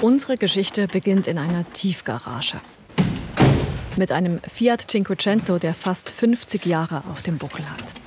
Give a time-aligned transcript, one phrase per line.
[0.00, 2.60] Unsere Geschichte beginnt in einer Tiefgarage.
[3.96, 7.97] Mit einem Fiat Cinquecento, der fast 50 Jahre auf dem Buckel hat.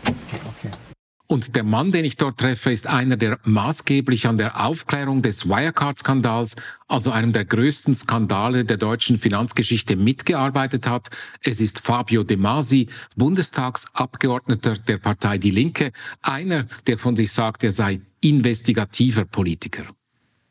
[1.31, 5.47] Und der Mann, den ich dort treffe, ist einer, der maßgeblich an der Aufklärung des
[5.47, 6.57] Wirecard-Skandals,
[6.89, 11.07] also einem der größten Skandale der deutschen Finanzgeschichte, mitgearbeitet hat.
[11.41, 17.63] Es ist Fabio De Masi, Bundestagsabgeordneter der Partei Die Linke, einer, der von sich sagt,
[17.63, 19.85] er sei investigativer Politiker.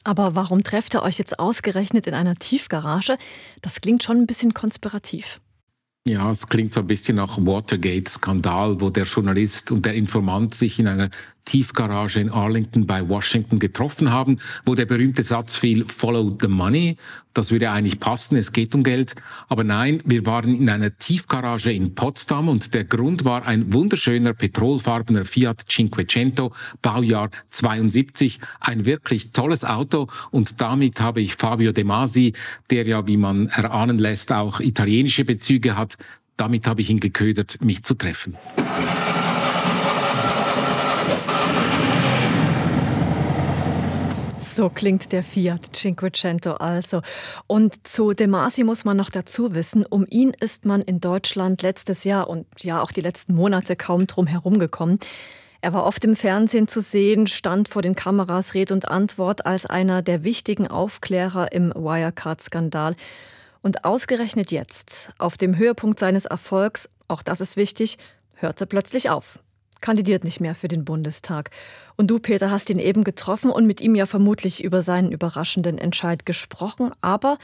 [0.05, 3.19] Aber warum trefft ihr euch jetzt ausgerechnet in einer Tiefgarage?
[3.61, 5.43] Das klingt schon ein bisschen konspirativ.
[6.07, 10.79] Ja, es klingt so ein bisschen nach Watergate-Skandal, wo der Journalist und der Informant sich
[10.79, 11.11] in einer
[11.45, 16.97] Tiefgarage in Arlington bei Washington getroffen haben, wo der berühmte Satz fiel, Follow the Money.
[17.33, 19.15] Das würde eigentlich passen, es geht um Geld.
[19.49, 24.35] Aber nein, wir waren in einer Tiefgarage in Potsdam und der Grund war ein wunderschöner
[24.35, 28.41] petrolfarbener Fiat Cinquecento, Baujahr 72.
[28.59, 32.33] Ein wirklich tolles Auto und damit habe ich Fabio De Masi,
[32.71, 35.97] der ja, wie man erahnen lässt, auch italienische Bezüge hat,
[36.37, 38.37] damit habe ich ihn geködert, mich zu treffen.
[44.51, 47.03] So klingt der Fiat Cinquecento also.
[47.47, 51.63] Und zu De Masi muss man noch dazu wissen, um ihn ist man in Deutschland
[51.63, 54.99] letztes Jahr und ja auch die letzten Monate kaum drum herum gekommen.
[55.61, 59.67] Er war oft im Fernsehen zu sehen, stand vor den Kameras Red und Antwort als
[59.67, 62.95] einer der wichtigen Aufklärer im Wirecard-Skandal.
[63.63, 67.99] Und ausgerechnet jetzt, auf dem Höhepunkt seines Erfolgs, auch das ist wichtig,
[68.35, 69.39] hörte plötzlich auf
[69.81, 71.51] kandidiert nicht mehr für den Bundestag.
[71.97, 75.79] Und du, Peter, hast ihn eben getroffen und mit ihm ja vermutlich über seinen überraschenden
[75.79, 77.39] Entscheid gesprochen, aber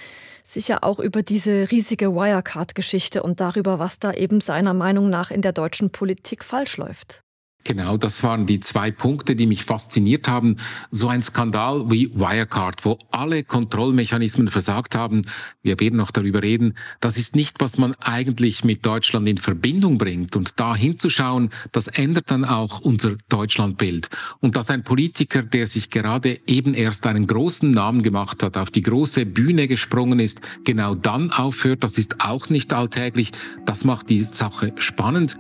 [0.44, 5.42] sicher auch über diese riesige Wirecard-Geschichte und darüber, was da eben seiner Meinung nach in
[5.42, 7.25] der deutschen Politik falsch läuft.
[7.66, 10.56] Genau, das waren die zwei Punkte, die mich fasziniert haben.
[10.92, 15.22] So ein Skandal wie Wirecard, wo alle Kontrollmechanismen versagt haben,
[15.64, 19.98] wir werden noch darüber reden, das ist nicht, was man eigentlich mit Deutschland in Verbindung
[19.98, 20.36] bringt.
[20.36, 24.10] Und da hinzuschauen, das ändert dann auch unser Deutschlandbild.
[24.38, 28.70] Und dass ein Politiker, der sich gerade eben erst einen großen Namen gemacht hat, auf
[28.70, 33.32] die große Bühne gesprungen ist, genau dann aufhört, das ist auch nicht alltäglich.
[33.64, 35.34] Das macht die Sache spannend.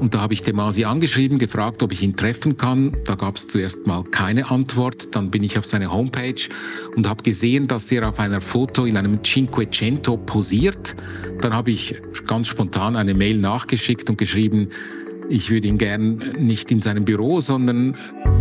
[0.00, 2.96] Und da habe ich Demasi angeschrieben, gefragt, ob ich ihn treffen kann.
[3.04, 5.14] Da gab es zuerst mal keine Antwort.
[5.14, 6.48] Dann bin ich auf seine Homepage
[6.96, 10.96] und habe gesehen, dass er auf einer Foto in einem Cinquecento posiert.
[11.42, 14.70] Dann habe ich ganz spontan eine Mail nachgeschickt und geschrieben,
[15.28, 17.94] ich würde ihn gern nicht in seinem Büro, sondern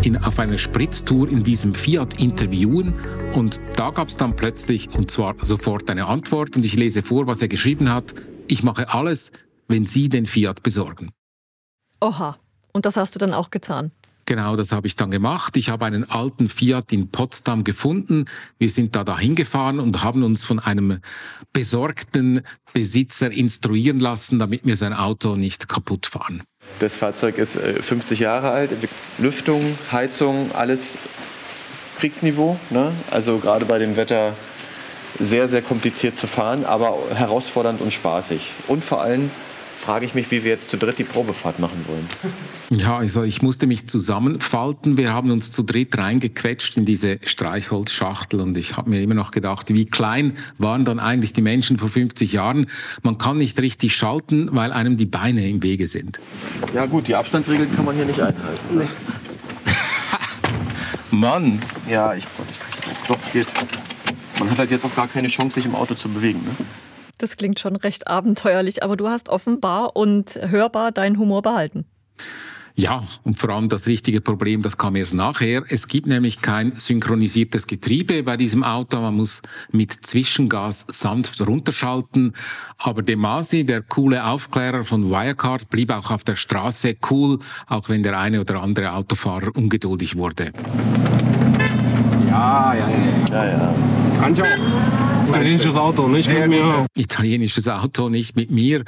[0.03, 2.94] in, auf einer Spritztour in diesem Fiat interviewen.
[3.34, 6.56] Und da gab es dann plötzlich, und zwar sofort eine Antwort.
[6.56, 8.16] Und ich lese vor, was er geschrieben hat.
[8.48, 9.34] Ich mache alles,
[9.68, 11.12] wenn Sie den Fiat besorgen.
[12.02, 12.38] Oha,
[12.72, 13.92] und das hast du dann auch getan?
[14.30, 15.58] Genau, das habe ich dann gemacht.
[15.58, 18.26] Ich habe einen alten Fiat in Potsdam gefunden.
[18.60, 21.00] Wir sind da dahin gefahren und haben uns von einem
[21.52, 26.44] besorgten Besitzer instruieren lassen, damit wir sein Auto nicht kaputt fahren.
[26.78, 28.70] Das Fahrzeug ist 50 äh, Jahre alt.
[29.18, 31.00] Lüftung, Heizung, alles
[31.98, 32.60] Kriegsniveau.
[32.70, 32.92] Ne?
[33.10, 34.36] Also gerade bei dem Wetter
[35.20, 38.52] sehr, sehr kompliziert zu fahren, aber herausfordernd und spaßig.
[38.68, 39.31] Und vor allem
[39.89, 42.07] frage ich mich, wie wir jetzt zu dritt die Probefahrt machen wollen.
[42.69, 44.97] Ja, also ich musste mich zusammenfalten.
[44.97, 49.31] Wir haben uns zu dritt reingequetscht in diese Streichholzschachtel und ich habe mir immer noch
[49.31, 52.67] gedacht, wie klein waren dann eigentlich die Menschen vor 50 Jahren.
[53.01, 56.19] Man kann nicht richtig schalten, weil einem die Beine im Wege sind.
[56.75, 58.77] Ja gut, die Abstandsregeln kann man hier nicht einhalten.
[58.77, 58.88] Ne?
[61.09, 61.59] Mann!
[61.89, 63.47] Ja, ich, ich krieg das doch geht.
[64.38, 66.41] Man hat halt jetzt auch gar keine Chance, sich im Auto zu bewegen.
[66.45, 66.66] Ne?
[67.19, 71.85] Das klingt schon recht abenteuerlich, aber du hast offenbar und hörbar deinen Humor behalten.
[72.75, 75.63] Ja, und vor allem das richtige Problem, das kam erst nachher.
[75.68, 79.02] Es gibt nämlich kein synchronisiertes Getriebe bei diesem Auto.
[79.02, 82.31] Man muss mit Zwischengas sanft runterschalten.
[82.78, 88.01] Aber Demasi, der coole Aufklärer von Wirecard, blieb auch auf der Straße cool, auch wenn
[88.01, 90.54] der eine oder andere Autofahrer ungeduldig wurde.
[92.30, 93.33] Ja, ja, ja.
[93.33, 93.99] ja, ja.
[94.19, 95.30] Kann ich auch.
[95.30, 96.86] Italienisches Auto, nicht mit mir.
[96.95, 98.83] Italienisches Auto, nicht mit mir.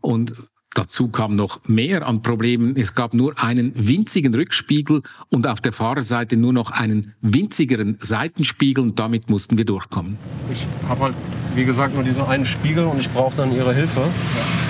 [0.00, 0.32] Und
[0.74, 2.76] Dazu kam noch mehr an Problemen.
[2.76, 8.84] Es gab nur einen winzigen Rückspiegel und auf der Fahrerseite nur noch einen winzigeren Seitenspiegel
[8.84, 10.16] und damit mussten wir durchkommen.
[10.52, 11.14] Ich habe halt,
[11.56, 14.00] wie gesagt, nur diesen einen Spiegel und ich brauche dann Ihre Hilfe.
[14.00, 14.69] Ja.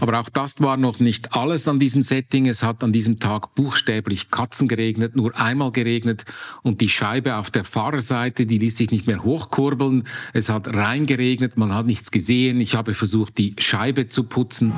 [0.00, 2.46] Aber auch das war noch nicht alles an diesem Setting.
[2.46, 6.24] Es hat an diesem Tag buchstäblich Katzen geregnet, nur einmal geregnet
[6.62, 10.04] und die Scheibe auf der Fahrerseite, die ließ sich nicht mehr hochkurbeln.
[10.32, 12.60] Es hat reingeregnet, man hat nichts gesehen.
[12.60, 14.72] Ich habe versucht, die Scheibe zu putzen.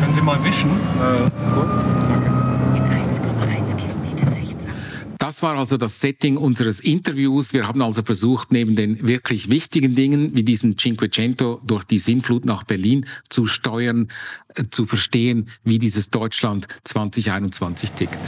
[0.00, 0.70] Können Sie mal wischen.
[0.70, 2.33] Äh, kurz.
[5.34, 7.52] Das war also das Setting unseres Interviews.
[7.52, 12.44] Wir haben also versucht, neben den wirklich wichtigen Dingen wie diesen Cinquecento durch die Sinnflut
[12.44, 14.06] nach Berlin zu steuern,
[14.54, 18.20] äh, zu verstehen, wie dieses Deutschland 2021 tickt.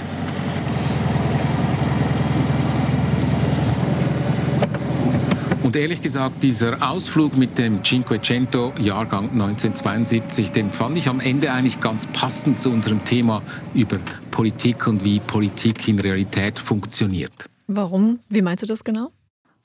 [5.77, 11.53] Und ehrlich gesagt, dieser Ausflug mit dem Cinquecento Jahrgang 1972, den fand ich am Ende
[11.53, 13.43] eigentlich ganz passend zu unserem Thema
[13.75, 13.99] über
[14.31, 17.51] Politik und wie Politik in Realität funktioniert.
[17.67, 18.21] Warum?
[18.31, 19.11] Wie meinst du das genau?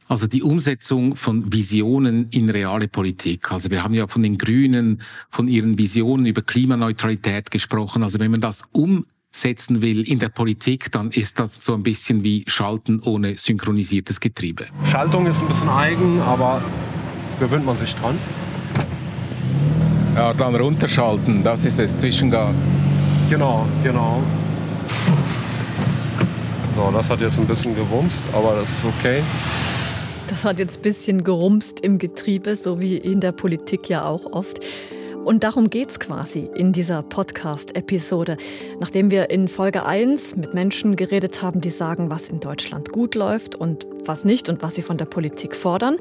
[0.09, 3.49] Also die Umsetzung von Visionen in reale Politik.
[3.49, 8.03] Also wir haben ja von den Grünen, von ihren Visionen über Klimaneutralität gesprochen.
[8.03, 11.83] Also wenn man das um setzen will in der Politik, dann ist das so ein
[11.83, 14.65] bisschen wie Schalten ohne synchronisiertes Getriebe.
[14.89, 16.61] Schaltung ist ein bisschen eigen, aber
[17.39, 18.17] gewöhnt man sich dran.
[20.15, 22.57] Ja, dann runterschalten, das ist das Zwischengas.
[23.29, 24.21] Genau, genau.
[26.75, 29.21] So, das hat jetzt ein bisschen gewumst, aber das ist okay.
[30.27, 34.25] Das hat jetzt ein bisschen gerumst im Getriebe, so wie in der Politik ja auch
[34.31, 34.59] oft.
[35.23, 38.37] Und darum geht es quasi in dieser Podcast-Episode.
[38.79, 43.13] Nachdem wir in Folge 1 mit Menschen geredet haben, die sagen, was in Deutschland gut
[43.13, 45.97] läuft und was nicht und was sie von der Politik fordern,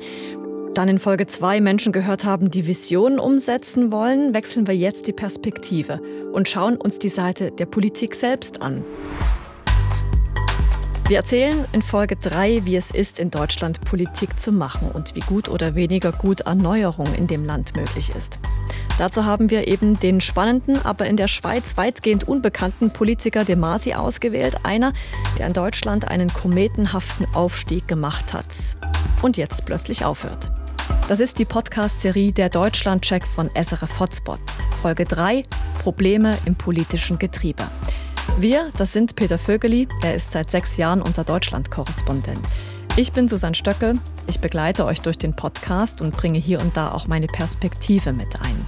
[0.73, 5.13] dann in Folge 2 Menschen gehört haben, die Visionen umsetzen wollen, wechseln wir jetzt die
[5.13, 6.01] Perspektive
[6.33, 8.85] und schauen uns die Seite der Politik selbst an.
[11.11, 15.21] Wir erzählen in Folge 3, wie es ist, in Deutschland Politik zu machen und wie
[15.21, 18.39] gut oder weniger gut Erneuerung in dem Land möglich ist.
[18.97, 23.95] Dazu haben wir eben den spannenden, aber in der Schweiz weitgehend unbekannten Politiker De Masi
[23.95, 24.59] ausgewählt.
[24.63, 24.93] Einer,
[25.37, 28.55] der in Deutschland einen kometenhaften Aufstieg gemacht hat
[29.21, 30.53] und jetzt plötzlich aufhört.
[31.09, 34.39] Das ist die Podcast-Serie Der Deutschland-Check von SRF Hotspot.
[34.81, 35.43] Folge 3:
[35.81, 37.65] Probleme im politischen Getriebe.
[38.43, 42.41] Wir, das sind Peter Vögeli, er ist seit sechs Jahren unser Deutschland-Korrespondent.
[42.97, 43.99] Ich bin Susanne Stöckel,
[44.29, 48.41] ich begleite euch durch den Podcast und bringe hier und da auch meine Perspektive mit
[48.41, 48.65] ein.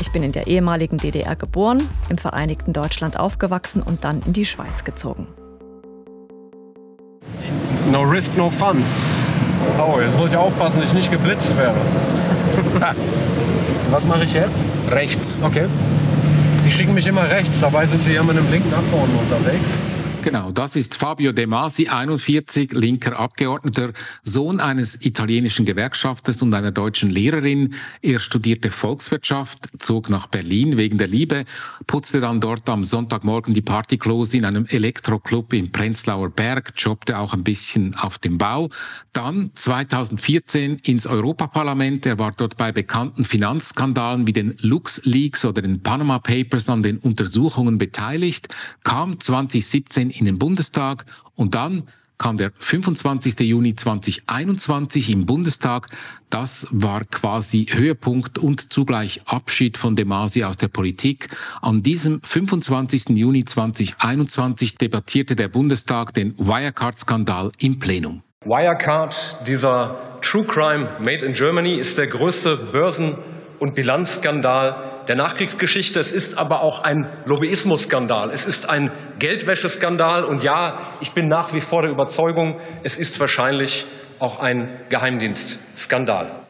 [0.00, 4.46] Ich bin in der ehemaligen DDR geboren, im Vereinigten Deutschland aufgewachsen und dann in die
[4.46, 5.26] Schweiz gezogen.
[7.90, 8.84] No risk, no fun.
[9.76, 11.80] Oh, jetzt muss ich aufpassen, dass ich nicht geblitzt werde.
[13.90, 14.66] Was mache ich jetzt?
[14.88, 15.36] Rechts.
[15.42, 15.66] Okay.
[16.70, 19.72] Sie schicken mich immer rechts, dabei sind Sie immer mit einem linken Abgeordneten unterwegs.
[20.22, 26.72] Genau, das ist Fabio De Masi, 41, linker Abgeordneter, Sohn eines italienischen Gewerkschafters und einer
[26.72, 27.74] deutschen Lehrerin.
[28.02, 31.44] Er studierte Volkswirtschaft, zog nach Berlin wegen der Liebe,
[31.86, 37.32] putzte dann dort am Sonntagmorgen die Partyklose in einem Elektroclub im Prenzlauer Berg, jobbte auch
[37.32, 38.68] ein bisschen auf dem Bau.
[39.14, 42.04] Dann 2014 ins Europaparlament.
[42.04, 46.98] Er war dort bei bekannten Finanzskandalen wie den LuxLeaks oder den Panama Papers an den
[46.98, 48.48] Untersuchungen beteiligt,
[48.84, 51.84] kam 2017 in den Bundestag und dann
[52.20, 53.40] kam der 25.
[53.40, 55.88] Juni 2021 im Bundestag.
[56.28, 61.28] Das war quasi Höhepunkt und zugleich Abschied von Demasi aus der Politik.
[61.62, 63.16] An diesem 25.
[63.16, 68.22] Juni 2021 debattierte der Bundestag den Wirecard-Skandal im Plenum.
[68.44, 73.16] Wirecard, dieser True Crime Made in Germany, ist der größte Börsen-
[73.60, 76.00] und Bilanzskandal der Nachkriegsgeschichte.
[76.00, 78.30] Es ist aber auch ein Lobbyismusskandal.
[78.32, 80.24] Es ist ein Geldwäscheskandal.
[80.24, 83.86] Und ja, ich bin nach wie vor der Überzeugung, es ist wahrscheinlich
[84.18, 86.49] auch ein Geheimdienstskandal.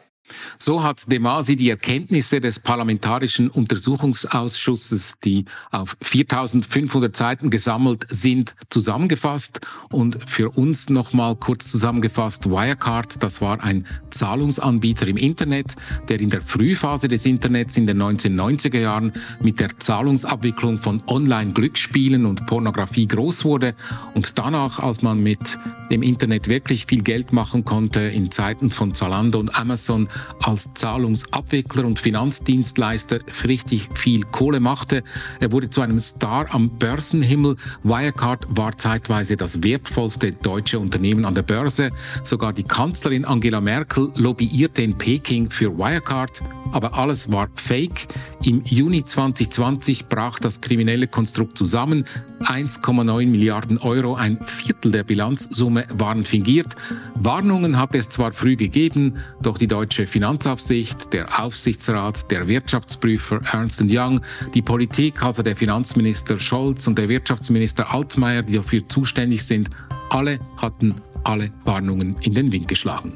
[0.63, 8.53] So hat De Masi die Erkenntnisse des Parlamentarischen Untersuchungsausschusses, die auf 4500 Seiten gesammelt sind,
[8.69, 9.61] zusammengefasst.
[9.89, 15.75] Und für uns nochmal kurz zusammengefasst, Wirecard, das war ein Zahlungsanbieter im Internet,
[16.09, 22.27] der in der Frühphase des Internets in den 1990er Jahren mit der Zahlungsabwicklung von Online-Glücksspielen
[22.27, 23.73] und Pornografie groß wurde
[24.13, 25.57] und danach, als man mit
[25.89, 30.07] dem Internet wirklich viel Geld machen konnte, in Zeiten von Zalando und Amazon,
[30.51, 35.01] als Zahlungsabwickler und Finanzdienstleister richtig viel Kohle machte.
[35.39, 37.55] Er wurde zu einem Star am Börsenhimmel.
[37.83, 41.91] Wirecard war zeitweise das wertvollste deutsche Unternehmen an der Börse.
[42.25, 46.41] Sogar die Kanzlerin Angela Merkel lobbyierte in Peking für Wirecard.
[46.73, 48.09] Aber alles war fake.
[48.43, 52.05] Im Juni 2020 brach das kriminelle Konstrukt zusammen.
[52.39, 56.75] 1,9 Milliarden Euro, ein Viertel der Bilanzsumme waren fingiert.
[57.13, 63.83] Warnungen hat es zwar früh gegeben, doch die deutsche Finanzaufsicht, der Aufsichtsrat, der Wirtschaftsprüfer Ernst
[63.87, 64.21] Young,
[64.55, 69.69] die Politik, also der Finanzminister Scholz und der Wirtschaftsminister Altmaier, die dafür zuständig sind,
[70.09, 73.13] alle hatten alle Warnungen in den Wind geschlagen.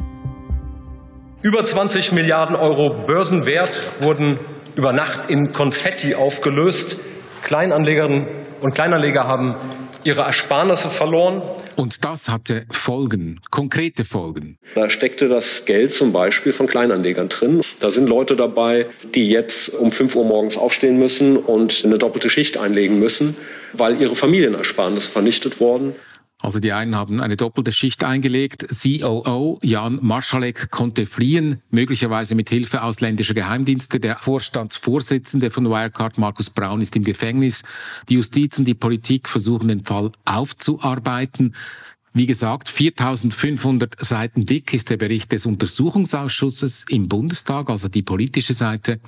[1.41, 4.39] Über 20 Milliarden Euro Börsenwert wurden
[4.75, 6.98] über Nacht in Konfetti aufgelöst.
[7.44, 8.27] Kleinanlegerinnen
[8.62, 9.55] und Kleinanleger haben
[10.03, 11.41] ihre Ersparnisse verloren.
[11.75, 14.58] Und das hatte Folgen, konkrete Folgen.
[14.75, 17.62] Da steckte das Geld zum Beispiel von Kleinanlegern drin.
[17.79, 22.29] Da sind Leute dabei, die jetzt um 5 Uhr morgens aufstehen müssen und eine doppelte
[22.29, 23.36] Schicht einlegen müssen,
[23.74, 25.96] weil ihre Familienersparnisse vernichtet wurden.
[26.41, 28.65] Also die einen haben eine doppelte Schicht eingelegt.
[28.69, 33.99] COO Jan Marschalek konnte fliehen, möglicherweise mit Hilfe ausländischer Geheimdienste.
[33.99, 37.63] Der Vorstandsvorsitzende von Wirecard, Markus Braun, ist im Gefängnis.
[38.09, 41.55] Die Justiz und die Politik versuchen den Fall aufzuarbeiten.
[42.13, 48.53] Wie gesagt, 4500 Seiten dick ist der Bericht des Untersuchungsausschusses im Bundestag, also die politische
[48.53, 48.99] Seite.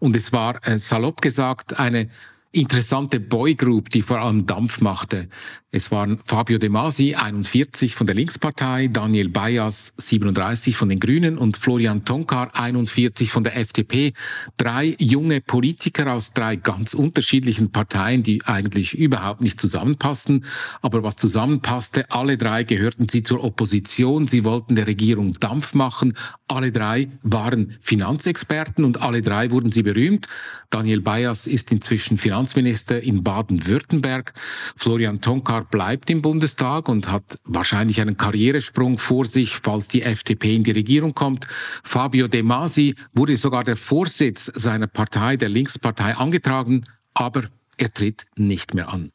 [0.00, 2.08] Und es war, äh, salopp gesagt, eine
[2.52, 5.28] interessante Boygroup, die vor allem Dampf machte.
[5.72, 11.38] Es waren Fabio De Masi, 41 von der Linkspartei, Daniel Bayas, 37 von den Grünen
[11.38, 14.12] und Florian Tonkar, 41 von der FDP.
[14.56, 20.44] Drei junge Politiker aus drei ganz unterschiedlichen Parteien, die eigentlich überhaupt nicht zusammenpassen.
[20.82, 24.26] Aber was zusammenpasste, alle drei gehörten sie zur Opposition.
[24.26, 26.14] Sie wollten der Regierung Dampf machen.
[26.48, 30.26] Alle drei waren Finanzexperten und alle drei wurden sie berühmt.
[30.68, 34.32] Daniel Bayas ist inzwischen Finanzminister in Baden-Württemberg.
[34.76, 40.56] Florian Tonkar bleibt im Bundestag und hat wahrscheinlich einen Karrieresprung vor sich, falls die FDP
[40.56, 41.46] in die Regierung kommt.
[41.82, 47.44] Fabio De Masi wurde sogar der Vorsitz seiner Partei, der Linkspartei, angetragen, aber
[47.76, 49.12] er tritt nicht mehr an.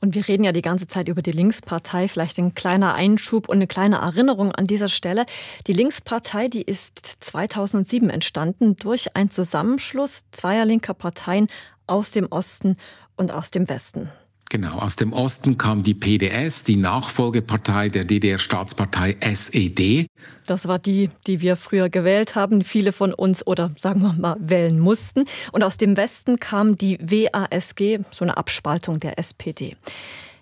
[0.00, 2.08] Und wir reden ja die ganze Zeit über die Linkspartei.
[2.08, 5.26] Vielleicht ein kleiner Einschub und eine kleine Erinnerung an dieser Stelle.
[5.66, 11.48] Die Linkspartei, die ist 2007 entstanden durch einen Zusammenschluss zweier linker Parteien
[11.86, 12.76] aus dem Osten
[13.16, 14.10] und aus dem Westen.
[14.50, 20.06] Genau, aus dem Osten kam die PDS, die Nachfolgepartei der DDR-Staatspartei SED.
[20.46, 24.36] Das war die, die wir früher gewählt haben, viele von uns oder sagen wir mal
[24.40, 25.26] wählen mussten.
[25.52, 29.76] Und aus dem Westen kam die WASG, so eine Abspaltung der SPD.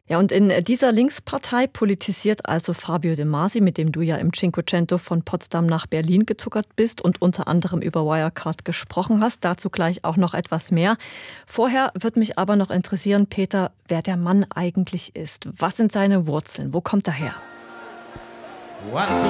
[0.09, 4.33] Ja, und in dieser Linkspartei politisiert also Fabio De Masi, mit dem du ja im
[4.33, 9.45] Cinquecento von Potsdam nach Berlin getuckert bist und unter anderem über Wirecard gesprochen hast.
[9.45, 10.97] Dazu gleich auch noch etwas mehr.
[11.45, 15.49] Vorher wird mich aber noch interessieren, Peter, wer der Mann eigentlich ist.
[15.59, 16.73] Was sind seine Wurzeln?
[16.73, 17.35] Wo kommt er her?
[18.93, 19.27] Quanto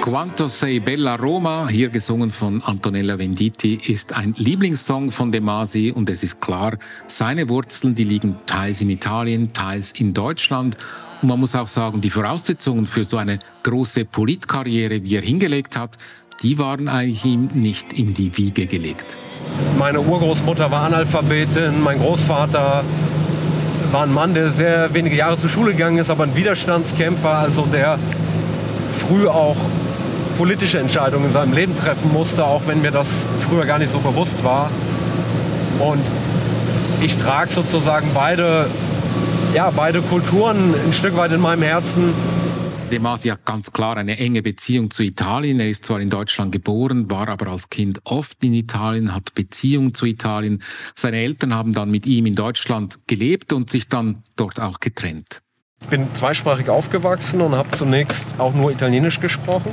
[0.00, 5.92] Quanto sei bella Roma, hier gesungen von Antonella Venditti, ist ein Lieblingssong von De Masi
[5.94, 10.76] und es ist klar, seine Wurzeln, die liegen teils in Italien, teils in Deutschland.
[11.22, 15.76] Und man muss auch sagen, die Voraussetzungen für so eine große Politkarriere, wie er hingelegt
[15.76, 15.96] hat,
[16.42, 19.16] die waren eigentlich ihm nicht in die Wiege gelegt.
[19.78, 22.84] Meine Urgroßmutter war Analphabetin, mein Großvater
[23.92, 27.66] war ein Mann, der sehr wenige Jahre zur Schule gegangen ist, aber ein Widerstandskämpfer, also
[27.72, 27.98] der
[29.08, 29.56] früh auch
[30.38, 33.08] politische Entscheidungen in seinem Leben treffen musste, auch wenn mir das
[33.48, 34.70] früher gar nicht so bewusst war.
[35.78, 36.02] Und
[37.00, 38.66] ich trage sozusagen beide,
[39.54, 42.14] ja, beide Kulturen ein Stück weit in meinem Herzen.
[42.90, 45.60] De Masi hat ganz klar eine enge Beziehung zu Italien.
[45.60, 49.94] Er ist zwar in Deutschland geboren, war aber als Kind oft in Italien, hat Beziehung
[49.94, 50.60] zu Italien.
[50.96, 55.40] Seine Eltern haben dann mit ihm in Deutschland gelebt und sich dann dort auch getrennt.
[55.82, 59.70] Ich bin zweisprachig aufgewachsen und habe zunächst auch nur Italienisch gesprochen.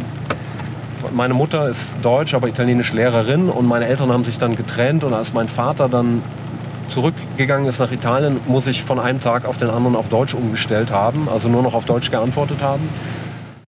[1.12, 5.14] Meine Mutter ist Deutsch, aber Italienisch Lehrerin und meine Eltern haben sich dann getrennt und
[5.14, 6.22] als mein Vater dann
[6.90, 10.92] zurückgegangen ist nach Italien, muss ich von einem Tag auf den anderen auf Deutsch umgestellt
[10.92, 12.88] haben, also nur noch auf Deutsch geantwortet haben.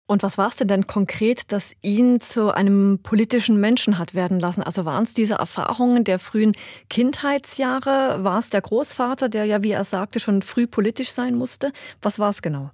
[0.06, 4.40] Und was war es denn denn konkret, das ihn zu einem politischen Menschen hat werden
[4.40, 4.62] lassen?
[4.62, 6.52] Also waren es diese Erfahrungen der frühen
[6.90, 8.22] Kindheitsjahre?
[8.22, 11.72] War es der Großvater, der ja, wie er sagte, schon früh politisch sein musste?
[12.02, 12.72] Was war es genau?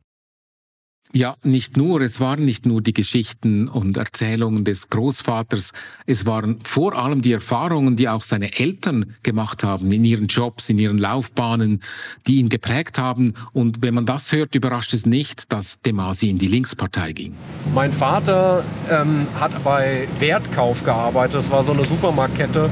[1.12, 5.72] Ja, nicht nur, es waren nicht nur die Geschichten und Erzählungen des Großvaters,
[6.06, 10.68] es waren vor allem die Erfahrungen, die auch seine Eltern gemacht haben in ihren Jobs,
[10.68, 11.80] in ihren Laufbahnen,
[12.26, 13.32] die ihn geprägt haben.
[13.52, 17.34] Und wenn man das hört, überrascht es nicht, dass Demasi in die Linkspartei ging.
[17.74, 22.68] Mein Vater ähm, hat bei Wertkauf gearbeitet, das war so eine Supermarktkette.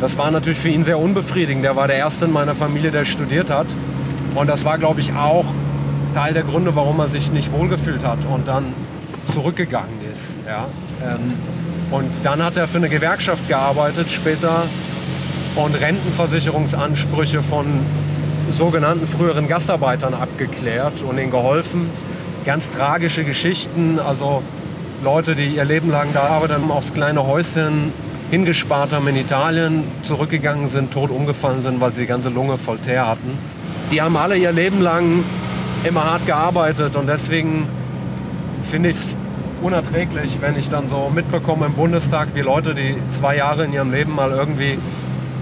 [0.00, 1.64] Das war natürlich für ihn sehr unbefriedigend.
[1.64, 3.66] Er war der Erste in meiner Familie, der studiert hat.
[4.34, 5.46] Und das war, glaube ich, auch
[6.12, 8.66] Teil der Gründe, warum er sich nicht wohlgefühlt hat und dann
[9.32, 10.40] zurückgegangen ist.
[10.46, 10.66] Ja.
[11.02, 11.32] Ähm,
[11.90, 14.64] und dann hat er für eine Gewerkschaft gearbeitet später
[15.56, 17.66] und Rentenversicherungsansprüche von
[18.52, 21.90] sogenannten früheren Gastarbeitern abgeklärt und ihnen geholfen.
[22.44, 24.42] Ganz tragische Geschichten, also
[25.04, 27.92] Leute, die ihr Leben lang da arbeiten, aufs kleine Häuschen
[28.30, 32.78] hingespart haben in Italien, zurückgegangen sind, tot umgefallen sind, weil sie die ganze Lunge voll
[32.78, 33.36] Teer hatten.
[33.90, 35.22] Die haben alle ihr Leben lang
[35.84, 37.66] immer hart gearbeitet und deswegen
[38.68, 39.16] finde ich es
[39.62, 43.92] unerträglich, wenn ich dann so mitbekomme im Bundestag, wie Leute, die zwei Jahre in ihrem
[43.92, 44.78] Leben mal irgendwie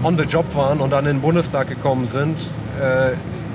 [0.03, 2.39] on the job waren und dann in den Bundestag gekommen sind,
[2.79, 3.11] äh,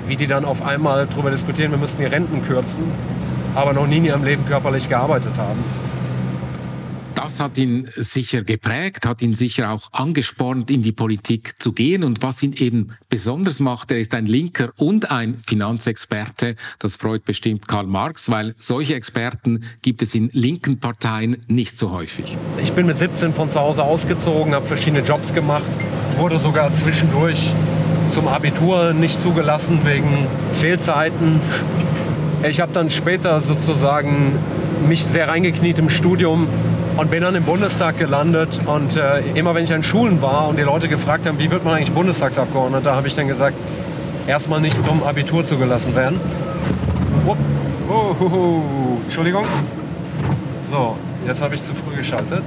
[0.07, 2.83] wie die dann auf einmal darüber diskutieren, wir müssen die Renten kürzen,
[3.55, 5.86] aber noch nie in ihrem Leben körperlich gearbeitet haben
[7.17, 12.03] das hat ihn sicher geprägt, hat ihn sicher auch angespornt, in die Politik zu gehen.
[12.03, 16.55] Und was ihn eben besonders macht, er ist ein Linker und ein Finanzexperte.
[16.77, 21.89] Das freut bestimmt Karl Marx, weil solche Experten gibt es in linken Parteien nicht so
[21.89, 22.37] häufig.
[22.61, 25.63] Ich bin mit 17 von zu Hause ausgezogen, habe verschiedene Jobs gemacht,
[26.17, 27.51] wurde sogar zwischendurch
[28.11, 31.41] zum Abitur nicht zugelassen wegen Fehlzeiten.
[32.47, 34.37] Ich habe dann später sozusagen
[34.87, 36.47] mich sehr reingekniet im Studium
[36.97, 38.59] und bin dann im Bundestag gelandet.
[38.65, 41.63] Und äh, immer wenn ich an Schulen war und die Leute gefragt haben, wie wird
[41.63, 43.55] man eigentlich Bundestagsabgeordneter, habe ich dann gesagt,
[44.27, 46.19] erstmal nicht zum Abitur zugelassen werden.
[47.25, 47.35] Oh,
[48.19, 48.61] oh.
[49.03, 49.45] Entschuldigung.
[50.71, 52.43] So, jetzt habe ich zu früh geschaltet.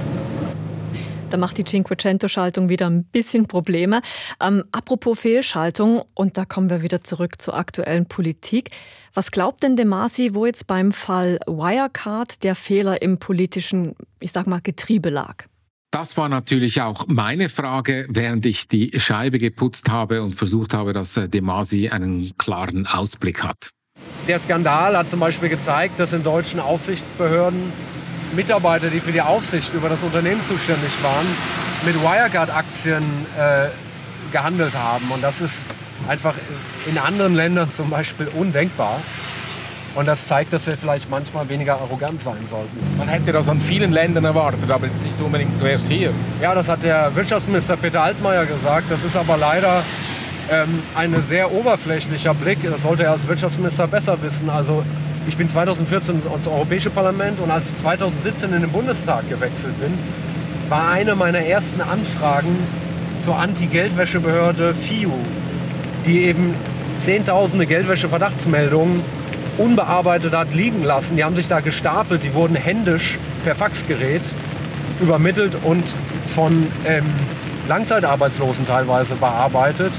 [1.31, 4.01] Da macht die Cinquecento-Schaltung wieder ein bisschen Probleme.
[4.41, 8.71] Ähm, apropos Fehlschaltung, und da kommen wir wieder zurück zur aktuellen Politik.
[9.13, 14.33] Was glaubt denn De Masi, wo jetzt beim Fall Wirecard der Fehler im politischen, ich
[14.33, 15.45] sag mal, Getriebe lag?
[15.91, 20.91] Das war natürlich auch meine Frage, während ich die Scheibe geputzt habe und versucht habe,
[20.91, 23.69] dass äh, De Masi einen klaren Ausblick hat.
[24.27, 27.71] Der Skandal hat zum Beispiel gezeigt, dass in deutschen Aufsichtsbehörden
[28.33, 31.25] Mitarbeiter, die für die Aufsicht über das Unternehmen zuständig waren,
[31.85, 33.03] mit Wirecard-Aktien
[33.37, 33.67] äh,
[34.31, 35.09] gehandelt haben.
[35.11, 35.55] Und das ist
[36.07, 36.33] einfach
[36.87, 38.99] in anderen Ländern zum Beispiel undenkbar.
[39.93, 42.79] Und das zeigt, dass wir vielleicht manchmal weniger arrogant sein sollten.
[42.97, 46.13] Man hätte das an vielen Ländern erwartet, aber jetzt nicht unbedingt zuerst hier.
[46.41, 48.89] Ja, das hat der Wirtschaftsminister Peter Altmaier gesagt.
[48.89, 49.83] Das ist aber leider
[50.49, 52.59] ähm, ein sehr oberflächlicher Blick.
[52.63, 54.49] Das sollte er als Wirtschaftsminister besser wissen.
[54.49, 54.83] Also
[55.27, 59.93] ich bin 2014 ins Europäische Parlament und als ich 2017 in den Bundestag gewechselt bin,
[60.69, 62.55] war eine meiner ersten Anfragen
[63.21, 65.11] zur Anti-Geldwäschebehörde FIU,
[66.05, 66.55] die eben
[67.03, 69.01] zehntausende Geldwäsche-Verdachtsmeldungen
[69.57, 71.17] unbearbeitet hat liegen lassen.
[71.17, 74.21] Die haben sich da gestapelt, die wurden händisch per Faxgerät
[75.01, 75.83] übermittelt und
[76.33, 77.05] von ähm,
[77.67, 79.91] Langzeitarbeitslosen teilweise bearbeitet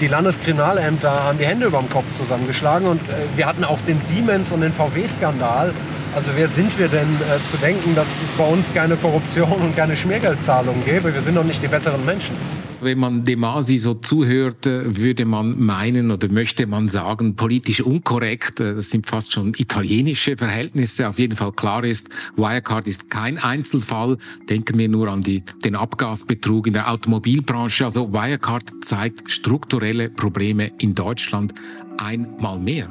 [0.00, 4.00] die Landeskriminalämter haben die Hände über dem Kopf zusammengeschlagen und äh, wir hatten auch den
[4.00, 5.72] Siemens- und den VW-Skandal.
[6.14, 9.76] Also wer sind wir denn äh, zu denken, dass es bei uns keine Korruption und
[9.76, 11.12] keine Schmiergeldzahlungen gäbe?
[11.12, 12.34] Wir sind doch nicht die besseren Menschen.
[12.80, 18.60] Wenn man Demasi so zuhört, würde man meinen oder möchte man sagen, politisch unkorrekt.
[18.60, 21.08] Das sind fast schon italienische Verhältnisse.
[21.08, 24.16] Auf jeden Fall klar ist, Wirecard ist kein Einzelfall.
[24.48, 27.84] Denken wir nur an die, den Abgasbetrug in der Automobilbranche.
[27.84, 31.54] Also Wirecard zeigt strukturelle Probleme in Deutschland
[31.98, 32.88] einmal mehr.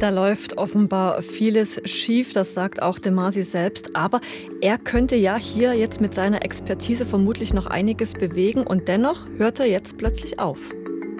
[0.00, 3.94] Da läuft offenbar vieles schief, das sagt auch Demasi selbst.
[3.94, 4.22] Aber
[4.62, 9.60] er könnte ja hier jetzt mit seiner Expertise vermutlich noch einiges bewegen und dennoch hört
[9.60, 10.58] er jetzt plötzlich auf.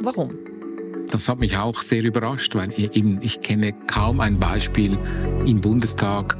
[0.01, 0.31] Warum?
[1.11, 4.99] Das hat mich auch sehr überrascht, weil ich, ich kenne kaum ein Beispiel
[5.45, 6.39] im Bundestag,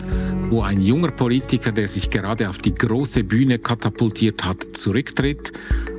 [0.49, 5.53] wo ein junger Politiker, der sich gerade auf die große Bühne katapultiert hat, zurücktritt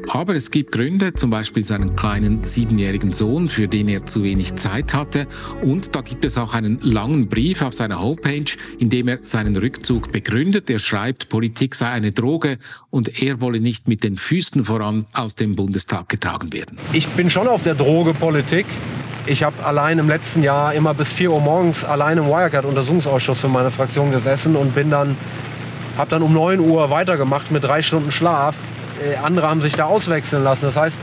[0.09, 4.55] aber es gibt Gründe, zum Beispiel seinen kleinen siebenjährigen Sohn, für den er zu wenig
[4.55, 5.27] Zeit hatte.
[5.61, 8.45] Und da gibt es auch einen langen Brief auf seiner Homepage,
[8.79, 10.69] in dem er seinen Rückzug begründet.
[10.69, 12.57] Er schreibt, Politik sei eine Droge
[12.89, 16.77] und er wolle nicht mit den Füßen voran aus dem Bundestag getragen werden.
[16.93, 18.65] Ich bin schon auf der Droge Politik.
[19.27, 23.49] Ich habe allein im letzten Jahr immer bis 4 Uhr morgens allein im Wirecard-Untersuchungsausschuss für
[23.49, 25.15] meine Fraktion gesessen und bin dann,
[25.95, 28.55] habe dann um 9 Uhr weitergemacht mit drei Stunden Schlaf
[29.23, 30.65] andere haben sich da auswechseln lassen.
[30.65, 30.99] Das heißt,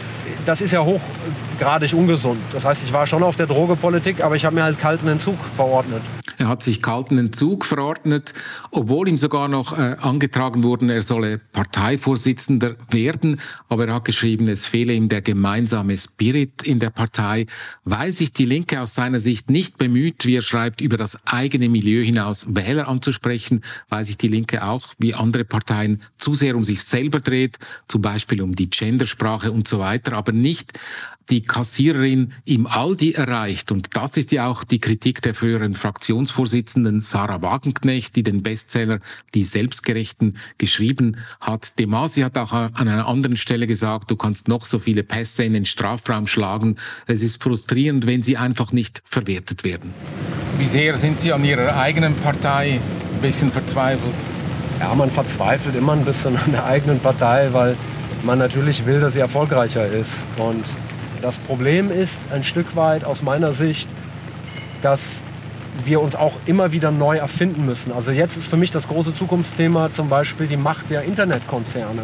[0.47, 2.41] das ist ja hochgradig ungesund.
[2.53, 5.39] Das heißt, ich war schon auf der Drogepolitik, aber ich habe mir halt kalten Entzug
[5.57, 6.03] verordnet.
[6.49, 8.33] Hat sich kalten Entzug verordnet,
[8.71, 13.41] obwohl ihm sogar noch äh, angetragen wurde, er solle Parteivorsitzender werden.
[13.69, 17.47] Aber er hat geschrieben, es fehle ihm der gemeinsame Spirit in der Partei,
[17.85, 21.69] weil sich die Linke aus seiner Sicht nicht bemüht, wie er schreibt, über das eigene
[21.69, 26.65] Milieu hinaus Wähler anzusprechen, weil sich die Linke auch wie andere Parteien zu sehr um
[26.65, 27.59] sich selber dreht,
[27.89, 30.79] zum Beispiel um die Gendersprache und so weiter, aber nicht
[31.31, 33.71] die Kassiererin im Aldi erreicht.
[33.71, 39.01] Und das ist ja auch die Kritik der früheren Fraktionsvorsitzenden Sarah Wagenknecht, die den Bestseller
[39.35, 41.79] Die Selbstgerechten geschrieben hat.
[41.79, 45.53] Demasi hat auch an einer anderen Stelle gesagt, du kannst noch so viele Pässe in
[45.53, 46.77] den Strafraum schlagen.
[47.07, 49.93] Es ist frustrierend, wenn sie einfach nicht verwertet werden.
[50.59, 52.81] Wie sehr sind Sie an Ihrer eigenen Partei
[53.15, 54.15] ein bisschen verzweifelt?
[54.81, 57.77] Ja, man verzweifelt immer ein bisschen an der eigenen Partei, weil
[58.25, 60.27] man natürlich will, dass sie erfolgreicher ist.
[60.37, 60.65] Und
[61.23, 63.89] Das Problem ist ein Stück weit aus meiner Sicht,
[64.83, 65.23] dass
[65.85, 67.93] wir uns auch immer wieder neu erfinden müssen.
[67.93, 72.03] Also jetzt ist für mich das große Zukunftsthema zum Beispiel die Macht der Internetkonzerne,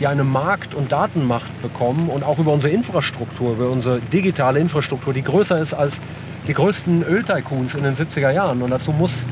[0.00, 5.12] die eine Markt- und Datenmacht bekommen und auch über unsere Infrastruktur, über unsere digitale Infrastruktur,
[5.14, 6.00] die größer ist als
[6.46, 8.62] die größten Öltycoons in den 70er Jahren.
[8.62, 9.26] Und dazu muss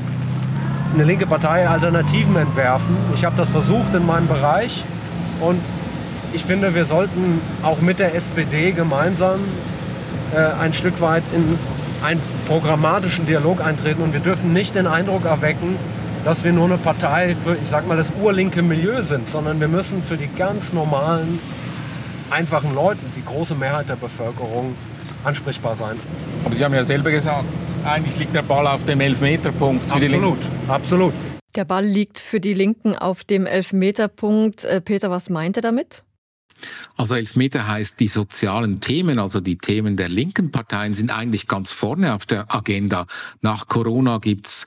[0.93, 2.95] eine linke Partei Alternativen entwerfen.
[3.13, 4.83] Ich habe das versucht in meinem Bereich
[5.41, 5.59] und
[6.35, 9.39] ich finde, wir sollten auch mit der SPD gemeinsam
[10.33, 11.57] äh, ein Stück weit in
[12.03, 15.77] einen programmatischen Dialog eintreten und wir dürfen nicht den Eindruck erwecken,
[16.25, 19.67] dass wir nur eine Partei für, ich sag mal, das urlinke Milieu sind, sondern wir
[19.67, 21.39] müssen für die ganz normalen,
[22.29, 24.75] einfachen Leute, die große Mehrheit der Bevölkerung,
[25.23, 25.97] ansprechbar sein.
[26.43, 27.45] Aber Sie haben ja selber gesagt,
[27.85, 31.13] eigentlich liegt der Ball auf dem Elfmeterpunkt für absolut, die Absolut.
[31.55, 34.65] Der Ball liegt für die Linken auf dem Elfmeterpunkt.
[34.65, 36.04] Äh, Peter, was meint er damit?
[36.97, 41.71] Also Elfmeter heißt, die sozialen Themen, also die Themen der linken Parteien sind eigentlich ganz
[41.71, 43.07] vorne auf der Agenda.
[43.41, 44.65] Nach Corona gibt's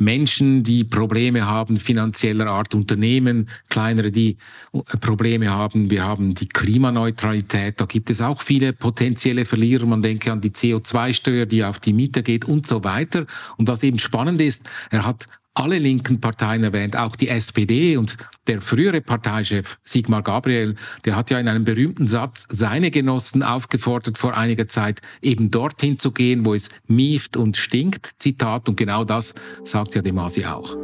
[0.00, 4.38] Menschen, die Probleme haben, finanzieller Art, Unternehmen, kleinere, die
[4.72, 5.90] äh, Probleme haben.
[5.90, 9.84] Wir haben die Klimaneutralität, da gibt es auch viele potenzielle Verlierer.
[9.86, 13.26] Man denke an die CO2-Steuer, die auf die Mieter geht und so weiter.
[13.58, 15.26] Und was eben spannend ist, er hat
[15.60, 21.30] alle linken Parteien erwähnt, auch die SPD und der frühere Parteichef Sigmar Gabriel, der hat
[21.30, 26.46] ja in einem berühmten Satz seine Genossen aufgefordert, vor einiger Zeit eben dorthin zu gehen,
[26.46, 30.76] wo es mieft und stinkt, Zitat, und genau das sagt ja Demasi auch.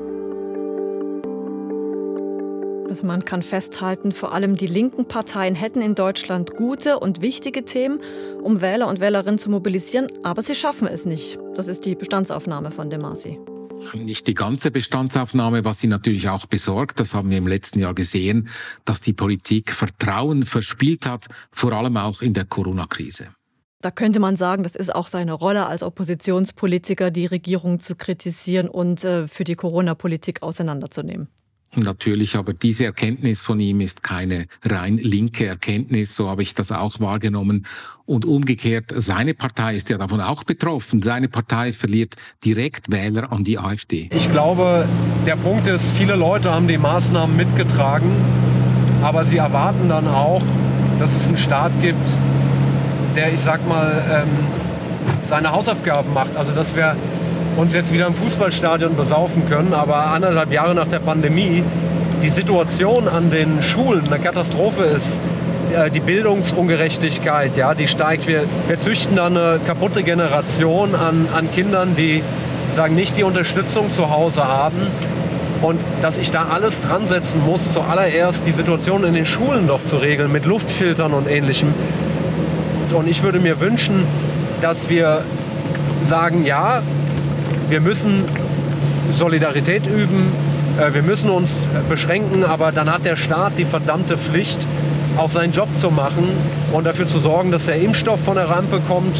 [2.88, 7.64] Also man kann festhalten, vor allem die linken Parteien hätten in Deutschland gute und wichtige
[7.64, 7.98] Themen,
[8.42, 11.38] um Wähler und Wählerinnen zu mobilisieren, aber sie schaffen es nicht.
[11.54, 13.40] Das ist die Bestandsaufnahme von Demasi
[13.94, 17.94] nicht die ganze Bestandsaufnahme, was sie natürlich auch besorgt, das haben wir im letzten Jahr
[17.94, 18.48] gesehen,
[18.84, 23.28] dass die Politik Vertrauen verspielt hat, vor allem auch in der Corona-Krise.
[23.80, 28.68] Da könnte man sagen, das ist auch seine Rolle als Oppositionspolitiker, die Regierung zu kritisieren
[28.68, 31.28] und äh, für die Corona-Politik auseinanderzunehmen.
[31.84, 36.72] Natürlich, aber diese Erkenntnis von ihm ist keine rein linke Erkenntnis, so habe ich das
[36.72, 37.66] auch wahrgenommen.
[38.04, 41.02] Und umgekehrt, seine Partei ist ja davon auch betroffen.
[41.02, 44.08] Seine Partei verliert direkt Wähler an die AfD.
[44.14, 44.86] Ich glaube,
[45.26, 48.10] der Punkt ist, viele Leute haben die Maßnahmen mitgetragen,
[49.02, 50.42] aber sie erwarten dann auch,
[51.00, 52.08] dass es einen Staat gibt,
[53.16, 54.28] der, ich sag mal, ähm,
[55.22, 56.36] seine Hausaufgaben macht.
[56.36, 56.96] Also, dass wir
[57.56, 61.62] uns jetzt wieder im Fußballstadion besaufen können, aber anderthalb Jahre nach der Pandemie
[62.22, 65.20] die Situation an den Schulen eine Katastrophe ist,
[65.74, 68.26] äh, die Bildungsungerechtigkeit, ja, die steigt.
[68.26, 72.22] Wir, wir züchten da eine kaputte Generation an, an Kindern, die
[72.74, 74.76] sagen, nicht die Unterstützung zu Hause haben.
[75.62, 79.82] Und dass ich da alles dran setzen muss, zuallererst die Situation in den Schulen doch
[79.84, 81.72] zu regeln, mit Luftfiltern und ähnlichem.
[82.92, 84.04] Und ich würde mir wünschen,
[84.60, 85.22] dass wir
[86.06, 86.82] sagen, ja,
[87.68, 88.24] wir müssen
[89.12, 90.32] Solidarität üben,
[90.78, 91.52] äh, wir müssen uns
[91.88, 94.58] beschränken, aber dann hat der Staat die verdammte Pflicht,
[95.16, 96.28] auch seinen Job zu machen
[96.72, 99.16] und dafür zu sorgen, dass der Impfstoff von der Rampe kommt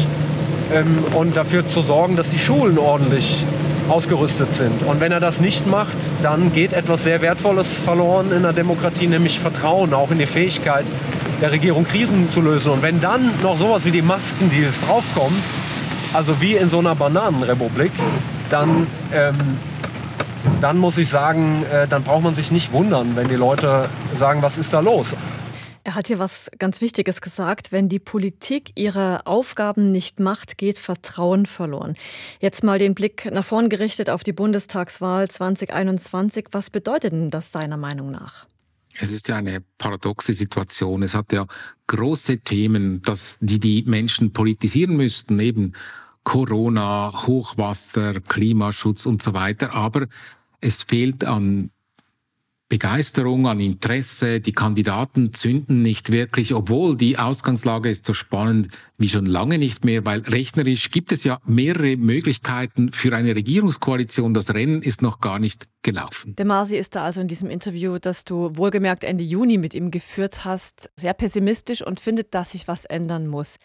[0.73, 3.43] ähm, und dafür zu sorgen, dass die Schulen ordentlich
[3.89, 4.83] ausgerüstet sind.
[4.83, 9.07] Und wenn er das nicht macht, dann geht etwas sehr Wertvolles verloren in der Demokratie,
[9.07, 10.85] nämlich Vertrauen, auch in die Fähigkeit
[11.41, 12.71] der Regierung, Krisen zu lösen.
[12.71, 15.41] Und wenn dann noch sowas wie die Maskendeals draufkommen,
[16.13, 17.91] also wie in so einer Bananenrepublik,
[18.49, 19.35] dann, ähm,
[20.61, 24.41] dann muss ich sagen, äh, dann braucht man sich nicht wundern, wenn die Leute sagen,
[24.41, 25.15] was ist da los?
[25.87, 27.71] Er hat hier was ganz Wichtiges gesagt.
[27.71, 31.93] Wenn die Politik ihre Aufgaben nicht macht, geht Vertrauen verloren.
[32.41, 36.47] Jetzt mal den Blick nach vorn gerichtet auf die Bundestagswahl 2021.
[36.51, 38.47] Was bedeutet denn das seiner Meinung nach?
[38.99, 41.03] Es ist ja eine paradoxe Situation.
[41.03, 41.45] Es hat ja
[41.87, 45.71] große Themen, dass die die Menschen politisieren müssten, eben
[46.27, 49.73] Corona, Hochwasser, Klimaschutz und so weiter.
[49.73, 50.07] Aber
[50.59, 51.69] es fehlt an
[52.67, 54.41] Begeisterung, an Interesse.
[54.41, 59.85] Die Kandidaten zünden nicht wirklich, obwohl die Ausgangslage ist so spannend wie schon lange nicht
[59.85, 64.33] mehr, weil rechnerisch gibt es ja mehrere Möglichkeiten für eine Regierungskoalition.
[64.33, 66.35] Das Rennen ist noch gar nicht gelaufen.
[66.35, 69.91] Der Marsi ist da also in diesem Interview, das du wohlgemerkt Ende Juni mit ihm
[69.91, 73.59] geführt hast, sehr pessimistisch und findet, dass sich was ändern muss.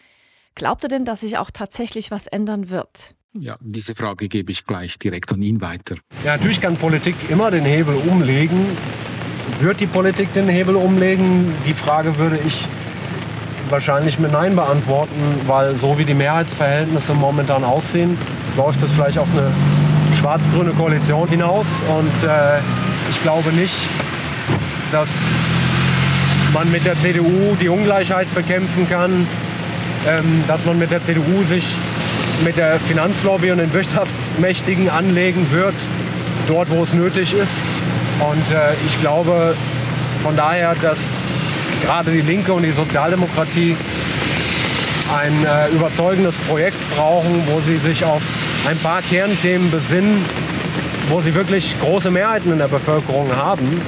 [0.55, 3.15] Glaubt er denn, dass sich auch tatsächlich was ändern wird?
[3.33, 5.95] Ja, diese Frage gebe ich gleich direkt an ihn weiter.
[6.23, 8.65] Ja, natürlich kann Politik immer den Hebel umlegen.
[9.59, 11.51] Wird die Politik den Hebel umlegen?
[11.65, 12.67] Die Frage würde ich
[13.69, 18.17] wahrscheinlich mit Nein beantworten, weil so wie die Mehrheitsverhältnisse momentan aussehen,
[18.55, 19.51] läuft es vielleicht auf eine
[20.19, 21.65] schwarz-grüne Koalition hinaus.
[21.89, 22.59] Und äh,
[23.09, 23.75] ich glaube nicht,
[24.91, 25.09] dass
[26.53, 29.25] man mit der CDU die Ungleichheit bekämpfen kann,
[30.07, 31.65] ähm, dass man mit der CDU sich
[32.43, 35.75] mit der Finanzlobby und den Wirtschaftsmächtigen anlegen wird,
[36.47, 37.51] dort wo es nötig ist.
[38.19, 39.55] Und äh, ich glaube
[40.21, 40.97] von daher, dass
[41.83, 43.75] gerade die Linke und die Sozialdemokratie
[45.13, 48.21] ein äh, überzeugendes Projekt brauchen, wo sie sich auf
[48.69, 50.23] ein paar Kernthemen besinnen,
[51.09, 53.81] wo sie wirklich große Mehrheiten in der Bevölkerung haben.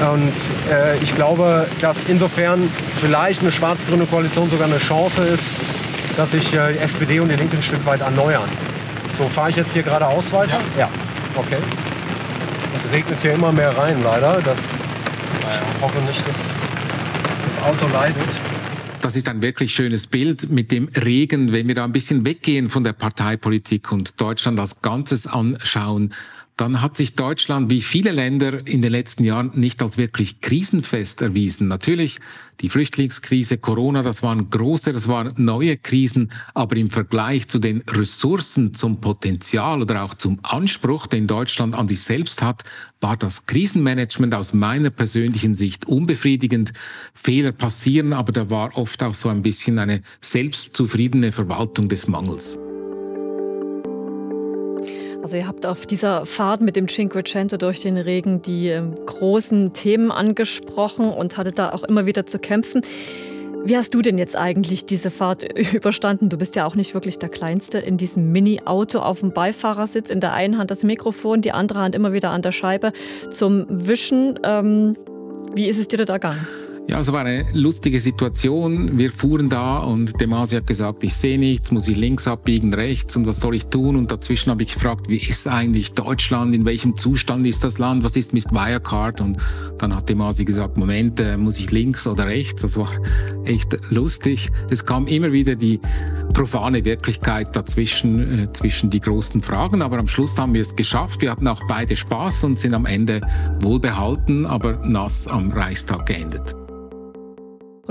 [0.00, 0.32] Und
[0.72, 2.68] äh, ich glaube, dass insofern
[3.00, 5.44] vielleicht eine schwarz-grüne Koalition sogar eine Chance ist,
[6.16, 8.48] dass sich äh, die SPD und die Linke ein Stück weit erneuern.
[9.18, 10.60] So, fahre ich jetzt hier geradeaus weiter?
[10.76, 10.80] Ja.
[10.80, 10.90] ja.
[11.36, 11.58] Okay.
[12.76, 14.40] Es regnet hier immer mehr rein, leider.
[14.42, 18.16] Das, ich hoffe nicht, dass das Auto leidet.
[19.02, 22.70] Das ist ein wirklich schönes Bild mit dem Regen, wenn wir da ein bisschen weggehen
[22.70, 26.14] von der Parteipolitik und Deutschland als Ganzes anschauen
[26.62, 31.20] dann hat sich Deutschland wie viele Länder in den letzten Jahren nicht als wirklich krisenfest
[31.20, 31.66] erwiesen.
[31.66, 32.20] Natürlich,
[32.60, 37.82] die Flüchtlingskrise, Corona, das waren große, das waren neue Krisen, aber im Vergleich zu den
[37.90, 42.62] Ressourcen, zum Potenzial oder auch zum Anspruch, den Deutschland an sich selbst hat,
[43.00, 46.72] war das Krisenmanagement aus meiner persönlichen Sicht unbefriedigend.
[47.12, 52.56] Fehler passieren, aber da war oft auch so ein bisschen eine selbstzufriedene Verwaltung des Mangels.
[55.22, 59.72] Also ihr habt auf dieser Fahrt mit dem Cinquecento durch den Regen die äh, großen
[59.72, 62.82] Themen angesprochen und hattet da auch immer wieder zu kämpfen.
[63.64, 66.28] Wie hast du denn jetzt eigentlich diese Fahrt überstanden?
[66.28, 70.10] Du bist ja auch nicht wirklich der Kleinste in diesem Mini-Auto auf dem Beifahrersitz.
[70.10, 72.92] In der einen Hand das Mikrofon, die andere Hand immer wieder an der Scheibe
[73.30, 74.40] zum Wischen.
[74.42, 74.96] Ähm,
[75.54, 76.44] wie ist es dir da gegangen?
[76.88, 78.98] Ja, es war eine lustige Situation.
[78.98, 83.16] Wir fuhren da und Demasi hat gesagt, ich sehe nichts, muss ich links abbiegen, rechts
[83.16, 83.94] und was soll ich tun?
[83.94, 88.02] Und dazwischen habe ich gefragt, wie ist eigentlich Deutschland, in welchem Zustand ist das Land,
[88.02, 89.20] was ist mit Wirecard?
[89.20, 89.38] Und
[89.78, 92.62] dann hat Demasi gesagt, Moment, äh, muss ich links oder rechts?
[92.62, 92.90] Das war
[93.44, 94.50] echt lustig.
[94.68, 95.80] Es kam immer wieder die
[96.34, 101.22] profane Wirklichkeit dazwischen, äh, zwischen die großen Fragen, aber am Schluss haben wir es geschafft.
[101.22, 103.20] Wir hatten auch beide Spaß und sind am Ende
[103.60, 106.56] wohlbehalten, aber nass am Reichstag geendet.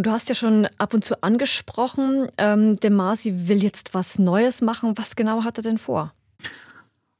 [0.01, 4.17] Und du hast ja schon ab und zu angesprochen, ähm, der Masi will jetzt was
[4.17, 4.97] Neues machen.
[4.97, 6.11] Was genau hat er denn vor?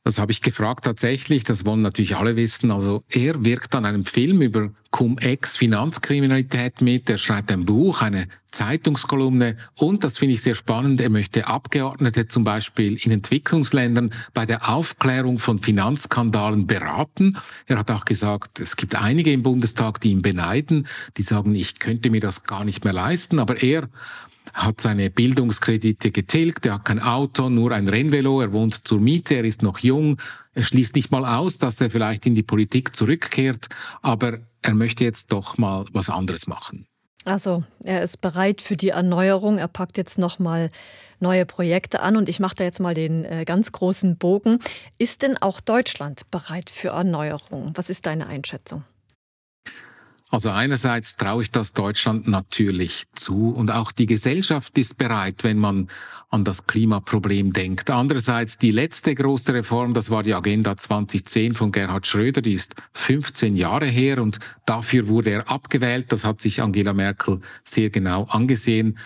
[0.04, 2.72] Das habe ich gefragt tatsächlich, das wollen natürlich alle wissen.
[2.72, 8.28] Also er wirkt an einem Film über Cum-Ex Finanzkriminalität mit, er schreibt ein Buch, eine
[8.52, 9.58] Zeitungskolumne.
[9.76, 14.70] Und, das finde ich sehr spannend, er möchte Abgeordnete zum Beispiel in Entwicklungsländern bei der
[14.70, 17.36] Aufklärung von Finanzskandalen beraten.
[17.66, 20.86] Er hat auch gesagt, es gibt einige im Bundestag, die ihn beneiden,
[21.18, 23.90] die sagen, ich könnte mir das gar nicht mehr leisten, aber er
[24.54, 29.36] hat seine Bildungskredite getilgt, er hat kein Auto, nur ein Rennvelo, er wohnt zur Miete,
[29.36, 30.18] er ist noch jung,
[30.54, 33.70] er schließt nicht mal aus, dass er vielleicht in die Politik zurückkehrt,
[34.02, 36.86] aber er möchte jetzt doch mal was anderes machen.
[37.24, 39.60] Also er ist bereit für die Erneuerung.
[39.60, 40.70] Er packt jetzt noch mal
[41.20, 44.58] neue Projekte an und ich mache da jetzt mal den äh, ganz großen Bogen.
[44.98, 47.74] Ist denn auch Deutschland bereit für Erneuerung?
[47.76, 48.84] Was ist deine Einschätzung?
[50.32, 55.58] Also einerseits traue ich das Deutschland natürlich zu und auch die Gesellschaft ist bereit, wenn
[55.58, 55.90] man
[56.30, 57.90] an das Klimaproblem denkt.
[57.90, 62.76] Andererseits die letzte große Reform, das war die Agenda 2010 von Gerhard Schröder, die ist
[62.94, 66.14] 15 Jahre her und dafür wurde er abgewählt.
[66.14, 68.98] Das hat sich Angela Merkel sehr genau angesehen.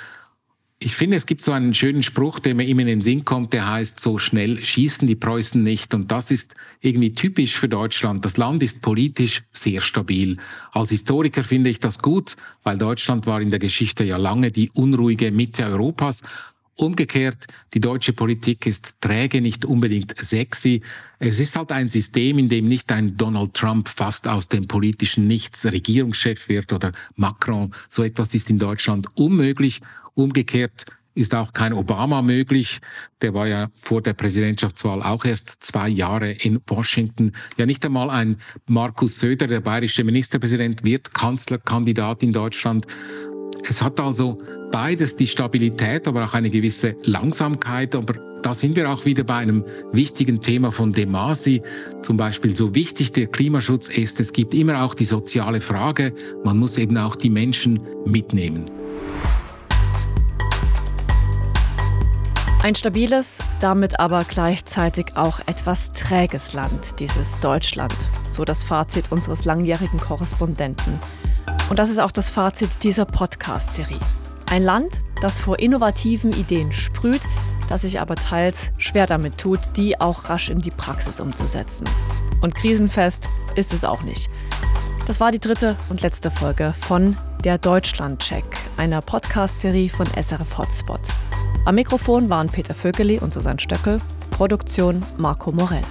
[0.85, 3.53] Ich finde, es gibt so einen schönen Spruch, der mir immer in den Sinn kommt,
[3.53, 5.95] der heißt, so schnell schießen die Preußen nicht.
[5.95, 8.23] Und das ist irgendwie typisch für Deutschland.
[8.23, 10.37] Das Land ist politisch sehr stabil.
[10.73, 14.69] Als Historiker finde ich das gut, weil Deutschland war in der Geschichte ja lange die
[14.75, 16.21] unruhige Mitte Europas.
[16.75, 20.81] Umgekehrt, die deutsche Politik ist träge, nicht unbedingt sexy.
[21.17, 25.25] Es ist halt ein System, in dem nicht ein Donald Trump fast aus dem politischen
[25.25, 27.73] Nichts Regierungschef wird oder Macron.
[27.89, 29.81] So etwas ist in Deutschland unmöglich.
[30.15, 32.79] Umgekehrt ist auch kein Obama möglich.
[33.21, 37.31] Der war ja vor der Präsidentschaftswahl auch erst zwei Jahre in Washington.
[37.57, 42.85] Ja, nicht einmal ein Markus Söder, der bayerische Ministerpräsident, wird Kanzlerkandidat in Deutschland.
[43.67, 44.37] Es hat also
[44.71, 47.95] beides die Stabilität, aber auch eine gewisse Langsamkeit.
[47.95, 51.61] Aber da sind wir auch wieder bei einem wichtigen Thema von Demasi.
[52.01, 56.13] Zum Beispiel, so wichtig der Klimaschutz ist, es gibt immer auch die soziale Frage.
[56.43, 58.84] Man muss eben auch die Menschen mitnehmen.
[62.65, 67.93] Ein stabiles, damit aber gleichzeitig auch etwas träges Land, dieses Deutschland.
[68.27, 70.99] So das Fazit unseres langjährigen Korrespondenten.
[71.69, 73.99] Und das ist auch das Fazit dieser Podcast-Serie.
[74.49, 77.21] Ein Land, das vor innovativen Ideen sprüht,
[77.69, 81.87] das sich aber teils schwer damit tut, die auch rasch in die Praxis umzusetzen.
[82.41, 84.27] Und krisenfest ist es auch nicht.
[85.05, 88.43] Das war die dritte und letzte Folge von der Deutschland-Check
[88.77, 91.01] einer Podcast-Serie von SRF Hotspot.
[91.65, 93.99] Am Mikrofon waren Peter Vögeli und Susanne Stöckel,
[94.29, 95.81] Produktion Marco Morell.